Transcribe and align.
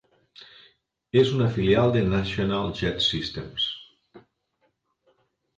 És 1.23 1.33
una 1.35 1.49
filial 1.57 1.93
de 1.97 2.01
National 2.13 2.73
Jet 2.81 3.05
Systems. 3.09 3.69